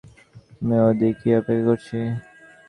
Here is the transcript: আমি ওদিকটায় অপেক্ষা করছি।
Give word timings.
আমি 0.59 0.75
ওদিকটায় 0.87 1.37
অপেক্ষা 1.39 1.65
করছি। 1.67 1.97